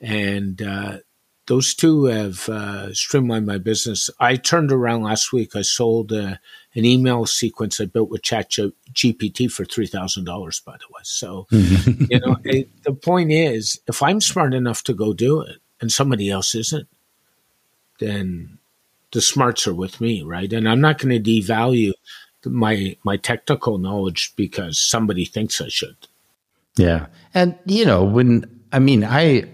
And 0.00 0.60
uh, 0.62 0.98
those 1.46 1.74
two 1.74 2.04
have 2.04 2.48
uh, 2.48 2.92
streamlined 2.92 3.46
my 3.46 3.58
business. 3.58 4.10
I 4.18 4.36
turned 4.36 4.72
around 4.72 5.02
last 5.02 5.32
week. 5.32 5.54
I 5.54 5.62
sold 5.62 6.12
uh, 6.12 6.36
an 6.74 6.84
email 6.84 7.24
sequence 7.26 7.80
I 7.80 7.86
built 7.86 8.10
with 8.10 8.22
Chat 8.22 8.50
GPT 8.50 9.50
for 9.50 9.64
three 9.64 9.86
thousand 9.86 10.24
dollars. 10.24 10.60
By 10.60 10.76
the 10.76 10.86
way, 10.90 11.00
so 11.04 11.46
you 11.50 12.20
know 12.20 12.36
it, 12.44 12.68
the 12.82 12.92
point 12.92 13.32
is, 13.32 13.80
if 13.86 14.02
I'm 14.02 14.20
smart 14.20 14.54
enough 14.54 14.82
to 14.84 14.94
go 14.94 15.12
do 15.12 15.40
it, 15.40 15.58
and 15.80 15.92
somebody 15.92 16.30
else 16.30 16.54
isn't, 16.54 16.88
then 18.00 18.58
the 19.12 19.20
smarts 19.20 19.66
are 19.66 19.74
with 19.74 20.00
me, 20.00 20.22
right? 20.22 20.52
And 20.52 20.68
I'm 20.68 20.80
not 20.80 20.98
going 20.98 21.22
to 21.22 21.30
devalue 21.30 21.92
my 22.44 22.96
my 23.04 23.16
technical 23.16 23.78
knowledge 23.78 24.32
because 24.36 24.78
somebody 24.78 25.24
thinks 25.24 25.60
I 25.60 25.68
should. 25.68 25.96
Yeah, 26.76 27.06
and 27.34 27.56
you 27.66 27.84
know 27.84 28.04
when 28.04 28.44
I 28.72 28.80
mean 28.80 29.04
I 29.04 29.44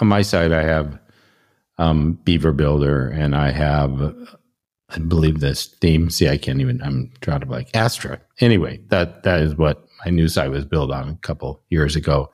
on 0.00 0.08
my 0.08 0.22
side 0.22 0.52
I 0.52 0.62
have 0.62 0.98
um, 1.78 2.14
Beaver 2.24 2.52
Builder, 2.52 3.08
and 3.08 3.34
I 3.34 3.50
have, 3.50 4.14
I 4.90 4.98
believe 4.98 5.40
this 5.40 5.66
theme. 5.66 6.10
See, 6.10 6.28
I 6.28 6.36
can't 6.36 6.60
even. 6.60 6.82
I'm 6.82 7.12
trying 7.20 7.40
to 7.40 7.46
like 7.46 7.74
Astra. 7.74 8.20
Anyway, 8.40 8.80
that 8.88 9.22
that 9.22 9.40
is 9.40 9.56
what 9.56 9.86
my 10.04 10.10
new 10.10 10.28
site 10.28 10.50
was 10.50 10.64
built 10.64 10.90
on 10.90 11.08
a 11.08 11.16
couple 11.16 11.62
years 11.70 11.96
ago, 11.96 12.30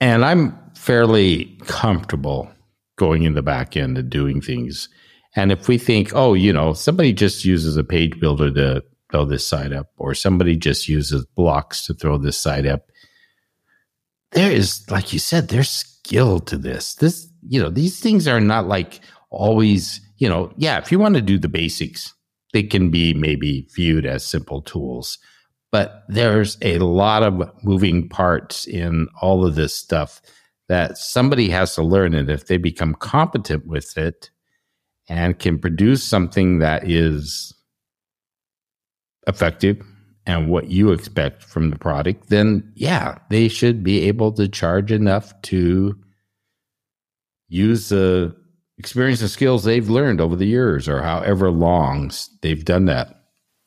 and 0.00 0.24
I'm 0.24 0.58
fairly 0.74 1.58
comfortable 1.66 2.50
going 2.96 3.22
in 3.22 3.34
the 3.34 3.42
back 3.42 3.76
end 3.76 3.96
and 3.96 4.10
doing 4.10 4.40
things. 4.40 4.88
And 5.36 5.52
if 5.52 5.68
we 5.68 5.78
think, 5.78 6.14
oh, 6.14 6.34
you 6.34 6.52
know, 6.52 6.72
somebody 6.72 7.12
just 7.12 7.44
uses 7.44 7.76
a 7.76 7.84
page 7.84 8.18
builder 8.18 8.50
to 8.52 8.82
throw 9.10 9.24
this 9.24 9.46
site 9.46 9.72
up, 9.72 9.90
or 9.96 10.14
somebody 10.14 10.56
just 10.56 10.88
uses 10.88 11.24
blocks 11.36 11.86
to 11.86 11.94
throw 11.94 12.18
this 12.18 12.38
site 12.38 12.66
up, 12.66 12.90
there 14.32 14.50
is, 14.50 14.84
like 14.90 15.12
you 15.12 15.18
said, 15.18 15.48
there's 15.48 15.70
skill 15.70 16.40
to 16.40 16.58
this. 16.58 16.94
This 16.94 17.27
you 17.46 17.60
know, 17.60 17.70
these 17.70 18.00
things 18.00 18.26
are 18.26 18.40
not 18.40 18.66
like 18.66 19.00
always, 19.30 20.00
you 20.18 20.28
know, 20.28 20.52
yeah, 20.56 20.78
if 20.78 20.90
you 20.90 20.98
want 20.98 21.14
to 21.14 21.22
do 21.22 21.38
the 21.38 21.48
basics, 21.48 22.14
they 22.52 22.62
can 22.62 22.90
be 22.90 23.14
maybe 23.14 23.68
viewed 23.74 24.06
as 24.06 24.26
simple 24.26 24.62
tools. 24.62 25.18
But 25.70 26.04
there's 26.08 26.56
a 26.62 26.78
lot 26.78 27.22
of 27.22 27.50
moving 27.62 28.08
parts 28.08 28.66
in 28.66 29.08
all 29.20 29.44
of 29.44 29.54
this 29.54 29.74
stuff 29.74 30.22
that 30.68 30.96
somebody 30.96 31.50
has 31.50 31.74
to 31.74 31.82
learn. 31.82 32.14
And 32.14 32.30
if 32.30 32.46
they 32.46 32.56
become 32.56 32.94
competent 32.94 33.66
with 33.66 33.96
it 33.98 34.30
and 35.08 35.38
can 35.38 35.58
produce 35.58 36.02
something 36.02 36.58
that 36.58 36.88
is 36.88 37.54
effective 39.26 39.82
and 40.26 40.48
what 40.48 40.70
you 40.70 40.92
expect 40.92 41.42
from 41.42 41.70
the 41.70 41.78
product, 41.78 42.28
then 42.28 42.70
yeah, 42.74 43.18
they 43.30 43.48
should 43.48 43.82
be 43.82 44.04
able 44.04 44.32
to 44.32 44.48
charge 44.48 44.90
enough 44.90 45.40
to 45.42 45.98
use 47.48 47.88
the 47.88 48.34
experience 48.78 49.20
and 49.20 49.30
skills 49.30 49.64
they've 49.64 49.88
learned 49.88 50.20
over 50.20 50.36
the 50.36 50.46
years 50.46 50.88
or 50.88 51.02
however 51.02 51.50
long 51.50 52.10
they've 52.42 52.64
done 52.64 52.84
that. 52.86 53.22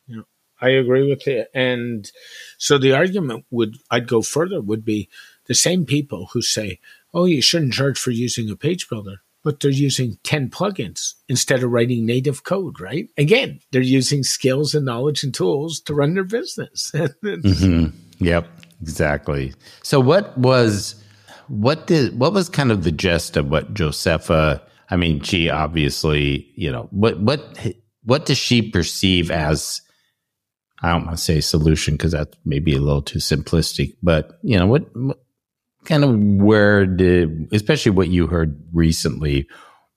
Yeah, 0.07 0.21
I 0.61 0.69
agree 0.69 1.09
with 1.09 1.27
you. 1.27 1.45
And 1.53 2.09
so 2.57 2.77
the 2.77 2.93
argument 2.93 3.45
would, 3.51 3.77
I'd 3.89 4.07
go 4.07 4.21
further, 4.21 4.61
would 4.61 4.85
be 4.85 5.09
the 5.47 5.53
same 5.53 5.85
people 5.85 6.29
who 6.31 6.41
say, 6.41 6.79
oh, 7.13 7.25
you 7.25 7.41
shouldn't 7.41 7.73
charge 7.73 7.99
for 7.99 8.11
using 8.11 8.49
a 8.49 8.55
page 8.55 8.87
builder, 8.87 9.17
but 9.43 9.59
they're 9.59 9.71
using 9.71 10.17
10 10.23 10.49
plugins 10.49 11.15
instead 11.27 11.63
of 11.63 11.71
writing 11.71 12.05
native 12.05 12.43
code, 12.43 12.79
right? 12.79 13.09
Again, 13.17 13.59
they're 13.71 13.81
using 13.81 14.23
skills 14.23 14.73
and 14.73 14.85
knowledge 14.85 15.23
and 15.23 15.33
tools 15.33 15.81
to 15.81 15.93
run 15.93 16.13
their 16.13 16.23
business. 16.23 16.91
mm-hmm. 16.95 17.87
Yep, 18.23 18.47
exactly. 18.81 19.53
So, 19.83 19.99
what 19.99 20.37
was 20.37 21.03
what 21.51 21.85
did 21.85 22.17
what 22.17 22.31
was 22.31 22.47
kind 22.47 22.71
of 22.71 22.83
the 22.83 22.91
gist 22.91 23.35
of 23.35 23.49
what 23.49 23.73
Josepha? 23.73 24.61
I 24.89 24.95
mean, 24.95 25.21
she 25.21 25.49
obviously, 25.49 26.49
you 26.55 26.71
know, 26.71 26.87
what 26.91 27.19
what 27.19 27.75
what 28.03 28.25
does 28.25 28.37
she 28.37 28.61
perceive 28.61 29.29
as? 29.29 29.81
I 30.81 30.91
don't 30.91 31.05
want 31.05 31.17
to 31.17 31.23
say 31.23 31.41
solution 31.41 31.95
because 31.95 32.13
that's 32.13 32.35
maybe 32.45 32.73
a 32.73 32.79
little 32.79 33.03
too 33.03 33.19
simplistic, 33.19 33.95
but 34.01 34.39
you 34.41 34.57
know, 34.57 34.65
what, 34.65 34.95
what 34.95 35.19
kind 35.83 36.03
of 36.03 36.17
where 36.17 36.85
did, 36.85 37.49
especially 37.51 37.91
what 37.91 38.07
you 38.07 38.27
heard 38.27 38.59
recently, 38.73 39.47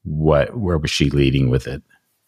what 0.03 0.59
where 0.59 0.77
was 0.77 0.91
she 0.91 1.09
leading 1.09 1.51
with 1.51 1.67
it? 1.69 1.83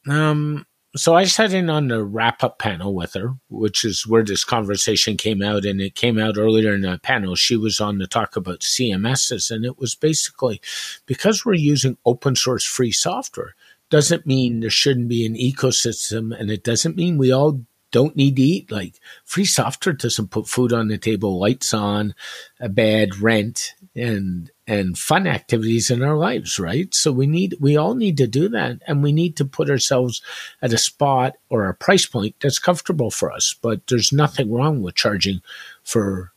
Um, 0.09 0.64
so 0.96 1.14
I 1.14 1.24
sat 1.24 1.52
in 1.52 1.70
on 1.70 1.88
the 1.88 2.02
wrap 2.04 2.42
up 2.42 2.58
panel 2.58 2.94
with 2.94 3.14
her, 3.14 3.34
which 3.48 3.84
is 3.84 4.06
where 4.06 4.24
this 4.24 4.44
conversation 4.44 5.16
came 5.16 5.42
out. 5.42 5.64
And 5.64 5.80
it 5.80 5.94
came 5.94 6.18
out 6.18 6.36
earlier 6.38 6.74
in 6.74 6.82
the 6.82 6.98
panel. 7.02 7.34
She 7.34 7.56
was 7.56 7.80
on 7.80 7.98
to 7.98 8.06
talk 8.06 8.36
about 8.36 8.60
CMSs. 8.60 9.50
And 9.50 9.64
it 9.64 9.78
was 9.78 9.94
basically 9.94 10.60
because 11.06 11.44
we're 11.44 11.54
using 11.54 11.98
open 12.04 12.36
source 12.36 12.64
free 12.64 12.92
software, 12.92 13.54
doesn't 13.90 14.26
mean 14.26 14.60
there 14.60 14.70
shouldn't 14.70 15.08
be 15.08 15.24
an 15.24 15.34
ecosystem. 15.34 16.38
And 16.38 16.50
it 16.50 16.64
doesn't 16.64 16.96
mean 16.96 17.18
we 17.18 17.32
all 17.32 17.60
don't 17.90 18.16
need 18.16 18.36
to 18.36 18.42
eat. 18.42 18.70
Like 18.70 19.00
free 19.24 19.44
software 19.44 19.94
doesn't 19.94 20.30
put 20.30 20.48
food 20.48 20.72
on 20.72 20.88
the 20.88 20.98
table, 20.98 21.38
lights 21.38 21.72
on, 21.72 22.14
a 22.60 22.68
bad 22.68 23.20
rent. 23.20 23.72
And 23.94 24.50
and 24.66 24.99
fun 24.99 25.26
activities 25.26 25.90
in 25.90 26.02
our 26.02 26.16
lives, 26.16 26.58
right? 26.58 26.92
So 26.94 27.12
we 27.12 27.26
need, 27.26 27.56
we 27.61 27.76
all 27.76 27.94
need 27.94 28.16
to 28.16 28.26
do 28.26 28.49
that. 28.49 28.82
And 28.87 29.02
we 29.02 29.12
need 29.12 29.37
to 29.37 29.44
put 29.44 29.70
ourselves 29.70 30.23
at 30.61 30.73
a 30.73 30.78
spot 30.78 31.35
or 31.49 31.68
a 31.68 31.75
price 31.75 32.06
point 32.06 32.35
that's 32.40 32.58
comfortable 32.58 33.11
for 33.11 33.30
us. 33.30 33.54
But 33.61 33.87
there's 33.87 34.12
nothing 34.12 34.52
wrong 34.52 34.82
with 34.82 34.96
charging 34.96 35.40
for 35.85 36.32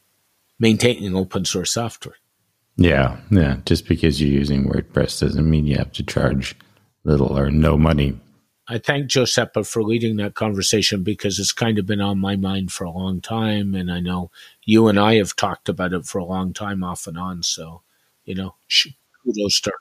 maintaining 0.60 1.16
open 1.16 1.46
source 1.46 1.74
software. 1.74 2.18
Yeah. 2.76 3.18
Yeah. 3.32 3.58
Just 3.66 3.88
because 3.88 4.22
you're 4.22 4.30
using 4.30 4.66
WordPress 4.66 5.20
doesn't 5.22 5.50
mean 5.50 5.66
you 5.66 5.78
have 5.78 5.92
to 5.94 6.04
charge 6.04 6.56
little 7.04 7.38
or 7.38 7.50
no 7.50 7.78
money. 7.78 8.20
I 8.72 8.78
thank 8.78 9.08
Josepha 9.08 9.64
for 9.64 9.82
leading 9.82 10.18
that 10.18 10.36
conversation 10.36 11.02
because 11.02 11.40
it's 11.40 11.52
kind 11.52 11.80
of 11.80 11.88
been 11.88 12.02
on 12.02 12.20
my 12.20 12.36
mind 12.36 12.72
for 12.72 12.84
a 12.84 12.92
long 12.92 13.20
time. 13.20 13.74
And 13.74 13.92
I 13.92 14.00
know 14.00 14.30
you 14.64 14.88
and 14.88 15.00
I 15.00 15.16
have 15.16 15.36
talked 15.36 15.68
about 15.68 15.92
it 15.92 16.06
for 16.06 16.20
a 16.20 16.26
long 16.26 16.54
time 16.54 16.84
off 16.84 17.08
and 17.08 17.18
on. 17.18 17.42
So 17.42 17.82
you 18.30 18.36
know, 18.36 18.56
kudos 19.26 19.60
to 19.62 19.72
her. 19.72 19.78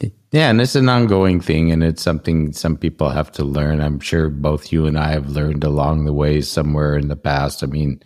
Yeah. 0.00 0.08
Yeah, 0.32 0.50
and 0.50 0.60
it's 0.60 0.74
an 0.74 0.88
ongoing 0.88 1.40
thing, 1.40 1.70
and 1.70 1.84
it's 1.84 2.02
something 2.02 2.52
some 2.52 2.76
people 2.76 3.10
have 3.10 3.30
to 3.32 3.44
learn. 3.44 3.80
I'm 3.80 4.00
sure 4.00 4.30
both 4.30 4.72
you 4.72 4.86
and 4.86 4.98
I 4.98 5.10
have 5.10 5.28
learned 5.28 5.62
along 5.62 6.06
the 6.06 6.14
way 6.14 6.40
somewhere 6.40 6.96
in 6.96 7.08
the 7.08 7.16
past. 7.16 7.62
I 7.62 7.66
mean, 7.66 8.02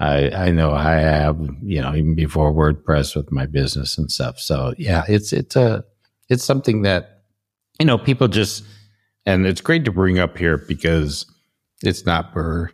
I 0.00 0.30
I 0.30 0.50
know 0.50 0.72
I 0.72 0.94
have, 0.94 1.38
you 1.62 1.80
know, 1.80 1.94
even 1.94 2.16
before 2.16 2.52
WordPress 2.52 3.14
with 3.14 3.30
my 3.30 3.46
business 3.46 3.96
and 3.96 4.10
stuff. 4.10 4.40
So 4.40 4.74
yeah, 4.76 5.04
it's 5.08 5.32
it's 5.32 5.54
a 5.54 5.84
it's 6.28 6.44
something 6.44 6.82
that 6.82 7.22
you 7.78 7.86
know 7.86 7.96
people 7.96 8.26
just 8.26 8.64
and 9.24 9.46
it's 9.46 9.60
great 9.60 9.84
to 9.84 9.92
bring 9.92 10.18
up 10.18 10.36
here 10.36 10.58
because 10.58 11.26
it's 11.82 12.04
not 12.04 12.34
we're 12.34 12.70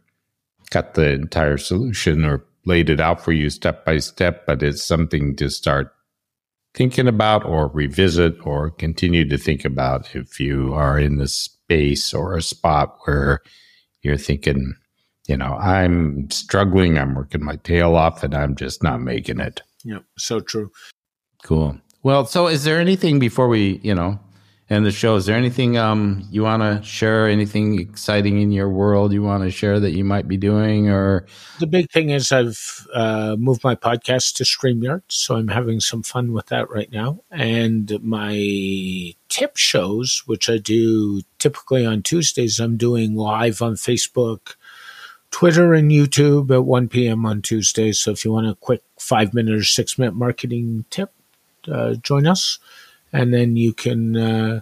got 0.71 0.95
the 0.95 1.13
entire 1.13 1.59
solution 1.59 2.25
or 2.25 2.45
laid 2.67 2.91
it 2.91 3.01
out 3.01 3.25
for 3.25 3.33
you 3.33 3.49
step 3.49 3.85
by 3.85 3.99
step, 3.99 4.45
but 4.47 4.63
it's 4.63 4.85
something 4.85 5.35
to 5.37 5.49
start 5.49 5.93
thinking 6.75 7.09
about 7.09 7.45
or 7.47 7.69
revisit 7.69 8.35
or 8.45 8.71
continue 8.71 9.27
to 9.27 9.39
think 9.39 9.65
about 9.65 10.15
if 10.15 10.39
you 10.39 10.75
are 10.75 10.99
in 10.99 11.17
the 11.17 11.29
space 11.29 12.13
or 12.13 12.37
a 12.37 12.43
spot 12.43 12.99
where 13.05 13.41
you're 14.03 14.19
thinking, 14.19 14.75
you 15.27 15.37
know, 15.37 15.55
I'm 15.55 16.29
struggling, 16.31 16.99
I'm 16.99 17.15
working 17.15 17.43
my 17.43 17.57
tail 17.57 17.97
off, 17.97 18.23
and 18.23 18.35
I'm 18.35 18.55
just 18.55 18.83
not 18.83 19.01
making 19.01 19.41
it. 19.41 19.63
Yeah, 19.85 20.01
so 20.19 20.41
true. 20.41 20.71
Cool. 21.43 21.79
Well, 22.03 22.27
so 22.27 22.47
is 22.47 22.65
there 22.65 22.79
anything 22.79 23.19
before 23.19 23.49
we, 23.49 23.81
you 23.83 23.95
know, 23.95 24.21
and 24.69 24.85
the 24.85 24.91
show. 24.91 25.15
Is 25.15 25.27
there 25.27 25.37
anything 25.37 25.79
um, 25.79 26.27
you 26.31 26.43
want 26.43 26.63
to 26.63 26.87
share? 26.87 27.29
Anything 27.29 27.81
exciting 27.81 28.41
in 28.41 28.51
your 28.51 28.69
world 28.69 29.13
you 29.13 29.23
want 29.23 29.45
to 29.45 29.51
share 29.51 29.79
that 29.79 29.93
you 29.93 30.05
might 30.05 30.27
be 30.27 30.37
doing? 30.37 30.89
Or 30.89 31.27
the 31.61 31.67
big 31.67 31.91
thing 31.91 32.11
is 32.11 32.33
I've 32.33 32.87
uh, 32.93 33.37
moved 33.39 33.63
my 33.63 33.77
podcast 33.77 34.35
to 34.37 34.45
Streamyard, 34.45 35.03
so 35.09 35.37
I'm 35.37 35.49
having 35.49 35.81
some 35.81 36.03
fun 36.03 36.33
with 36.33 36.47
that 36.47 36.69
right 36.69 36.91
now. 36.91 37.21
And 37.31 38.03
my 38.03 39.15
tip 39.29 39.57
shows, 39.57 40.23
which 40.27 40.51
I 40.51 40.59
do 40.59 41.23
typically 41.39 41.87
on 41.87 42.03
Tuesdays, 42.03 42.59
I'm 42.59 42.77
doing 42.77 43.15
live 43.15 43.63
on 43.63 43.75
Facebook. 43.75 44.55
Twitter 45.33 45.75
and 45.75 45.91
YouTube 45.91 46.51
at 46.55 46.65
1 46.65 46.89
p.m. 46.89 47.27
on 47.27 47.43
Tuesdays. 47.43 48.01
So 48.01 48.13
if 48.13 48.25
you 48.25 48.33
want 48.33 48.49
a 48.49 48.55
quick 48.55 48.83
five 48.99 49.35
minute 49.35 49.55
or 49.55 49.65
six 49.65 49.99
minute 49.99 50.15
marketing 50.15 50.87
tip, 50.89 51.13
uh, 51.71 51.95
join 51.95 52.27
us 52.27 52.59
and 53.17 53.33
then 53.33 53.57
you 53.57 53.73
can 53.73 54.17
uh, 54.17 54.61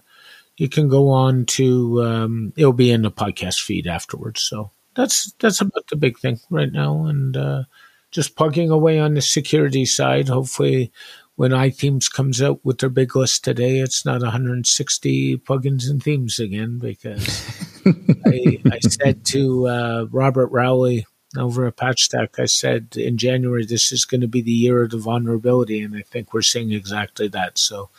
you 0.56 0.68
can 0.68 0.88
go 0.88 1.10
on 1.10 1.44
to 1.46 2.02
um, 2.04 2.52
it'll 2.56 2.72
be 2.72 2.90
in 2.90 3.02
the 3.02 3.10
podcast 3.10 3.60
feed 3.60 3.86
afterwards. 3.86 4.40
So 4.40 4.70
that's 4.94 5.32
that's 5.40 5.60
about 5.60 5.86
the 5.88 5.96
big 5.96 6.18
thing 6.18 6.38
right 6.50 6.70
now, 6.70 7.06
and 7.06 7.36
uh, 7.36 7.62
just 8.10 8.36
plugging 8.36 8.70
away 8.70 8.98
on 8.98 9.14
the 9.14 9.22
security 9.22 9.84
side. 9.84 10.28
Hopefully, 10.28 10.92
when 11.36 11.50
iThemes 11.50 12.10
comes 12.10 12.40
out 12.40 12.64
with 12.64 12.78
their 12.78 12.88
big 12.88 13.16
list 13.16 13.42
today, 13.42 13.80
it's 13.80 14.04
not 14.04 14.22
160 14.22 15.38
plugins 15.38 15.90
and 15.90 16.02
themes 16.02 16.38
again 16.38 16.78
because 16.78 17.42
I, 18.26 18.60
I, 18.70 18.78
said 18.78 19.24
to 19.26 19.66
uh, 19.66 20.06
Robert 20.10 20.46
Rowley 20.48 21.06
over 21.36 21.66
at 21.66 21.76
PatchStack, 21.76 22.38
I 22.38 22.46
said 22.46 22.96
in 22.96 23.18
January 23.18 23.66
this 23.66 23.90
is 23.90 24.04
going 24.04 24.20
to 24.20 24.28
be 24.28 24.42
the 24.42 24.52
year 24.52 24.84
of 24.84 24.90
the 24.90 24.98
vulnerability, 24.98 25.80
and 25.80 25.96
I 25.96 26.02
think 26.02 26.32
we're 26.32 26.42
seeing 26.42 26.70
exactly 26.70 27.26
that. 27.28 27.58
So 27.58 27.90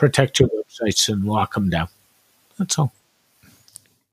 protect 0.00 0.40
your 0.40 0.48
websites 0.48 1.08
and 1.10 1.26
lock 1.26 1.52
them 1.52 1.68
down. 1.68 1.88
That's 2.58 2.78
all. 2.78 2.94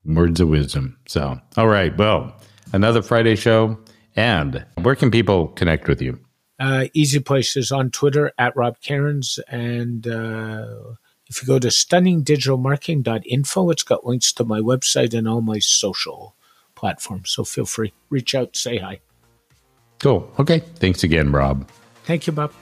Words 0.04 0.38
of 0.38 0.50
wisdom. 0.50 0.98
So, 1.06 1.40
all 1.56 1.68
right. 1.68 1.96
Well, 1.96 2.36
another 2.74 3.00
Friday 3.00 3.36
show. 3.36 3.78
And 4.14 4.66
where 4.82 4.94
can 4.94 5.10
people 5.10 5.48
connect 5.48 5.88
with 5.88 6.02
you? 6.02 6.18
Uh, 6.60 6.88
easy 6.92 7.20
places 7.20 7.72
on 7.72 7.90
Twitter 7.90 8.32
at 8.36 8.54
Rob 8.54 8.78
Cairns. 8.82 9.40
And 9.48 10.06
uh, 10.06 10.66
if 11.28 11.40
you 11.40 11.46
go 11.46 11.58
to 11.58 11.68
stunningdigitalmarketing.info, 11.68 13.70
it's 13.70 13.82
got 13.82 14.04
links 14.04 14.30
to 14.34 14.44
my 14.44 14.60
website 14.60 15.16
and 15.16 15.26
all 15.26 15.40
my 15.40 15.58
social 15.58 16.34
platforms. 16.74 17.30
So 17.30 17.44
feel 17.44 17.64
free. 17.64 17.94
Reach 18.10 18.34
out, 18.34 18.56
say 18.56 18.76
hi. 18.76 19.00
Cool. 20.00 20.30
Okay. 20.38 20.58
Thanks 20.58 21.02
again, 21.02 21.32
Rob. 21.32 21.66
Thank 22.04 22.26
you, 22.26 22.34
Bob. 22.34 22.52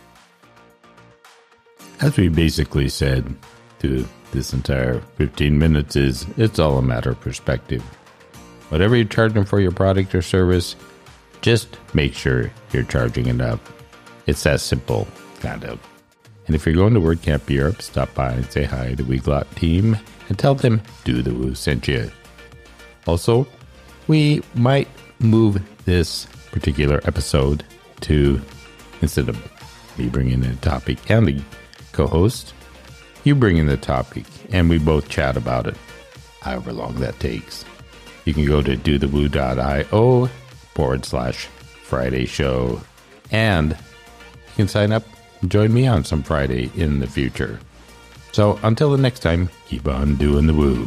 As 2.00 2.16
we 2.16 2.28
basically 2.28 2.88
said 2.90 3.34
to 3.78 4.06
this 4.32 4.52
entire 4.52 5.00
15 5.16 5.58
minutes 5.58 5.96
is 5.96 6.26
it's 6.36 6.58
all 6.58 6.76
a 6.76 6.82
matter 6.82 7.10
of 7.10 7.20
perspective. 7.20 7.82
Whatever 8.68 8.96
you're 8.96 9.06
charging 9.06 9.44
for 9.44 9.60
your 9.60 9.72
product 9.72 10.14
or 10.14 10.20
service, 10.20 10.76
just 11.40 11.78
make 11.94 12.12
sure 12.12 12.50
you're 12.72 12.82
charging 12.82 13.26
enough. 13.26 13.60
It's 14.26 14.42
that 14.42 14.60
simple, 14.60 15.08
kind 15.40 15.64
of. 15.64 15.78
And 16.46 16.54
if 16.54 16.66
you're 16.66 16.74
going 16.74 16.94
to 16.94 17.00
WordCamp 17.00 17.48
Europe, 17.48 17.80
stop 17.80 18.12
by 18.14 18.32
and 18.32 18.50
say 18.50 18.64
hi 18.64 18.90
to 18.90 18.96
the 18.96 19.02
Weglot 19.02 19.52
team 19.54 19.96
and 20.28 20.38
tell 20.38 20.54
them 20.54 20.82
Do 21.04 21.22
the 21.22 21.32
Woo 21.32 21.54
sent 21.54 21.88
you. 21.88 22.10
Also, 23.06 23.46
we 24.06 24.42
might 24.54 24.88
move 25.18 25.62
this 25.84 26.26
particular 26.52 27.00
episode 27.04 27.64
to 28.02 28.40
instead 29.00 29.28
of 29.28 29.38
me 29.98 30.08
bringing 30.08 30.44
in 30.44 30.50
a 30.50 30.56
topic 30.56 30.98
and 31.10 31.26
the 31.26 31.40
co 31.96 32.06
host. 32.06 32.52
You 33.24 33.34
bring 33.34 33.56
in 33.56 33.66
the 33.66 33.76
topic 33.76 34.24
and 34.50 34.68
we 34.68 34.78
both 34.78 35.08
chat 35.08 35.36
about 35.36 35.66
it, 35.66 35.76
however 36.40 36.72
long 36.72 36.94
that 36.96 37.18
takes. 37.18 37.64
You 38.24 38.34
can 38.34 38.44
go 38.44 38.62
to 38.62 38.76
dothewoo.io 38.76 40.26
forward 40.74 41.04
slash 41.04 41.46
Friday 41.82 42.26
show 42.26 42.80
and 43.30 43.70
you 43.70 44.54
can 44.56 44.68
sign 44.68 44.92
up 44.92 45.04
and 45.40 45.50
join 45.50 45.72
me 45.72 45.86
on 45.86 46.04
some 46.04 46.22
Friday 46.22 46.70
in 46.76 47.00
the 47.00 47.06
future. 47.06 47.58
So 48.32 48.60
until 48.62 48.90
the 48.90 48.98
next 48.98 49.20
time, 49.20 49.48
keep 49.66 49.88
on 49.88 50.16
doing 50.16 50.46
the 50.46 50.54
woo. 50.54 50.86